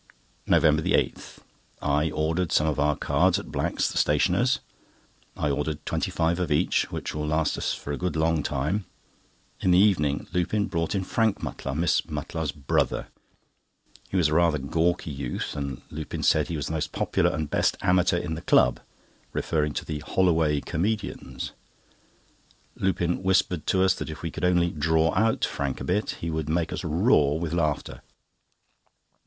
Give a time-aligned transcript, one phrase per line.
[0.47, 4.57] NOVEMBER 8.—I ordered some of our cards at Black's, the stationers.
[5.37, 8.85] I ordered twenty five of each, which will last us for a good long time.
[9.59, 13.09] In the evening, Lupin brought in Harry Mutlar, Miss Mutlar's brother.
[14.09, 17.47] He was rather a gawky youth, and Lupin said he was the most popular and
[17.51, 18.79] best amateur in the club,
[19.33, 21.51] referring to the "Holloway Comedians."
[22.75, 26.31] Lupin whispered to us that if we could only "draw out" Harry a bit, he
[26.31, 28.01] would make us roar with laughter.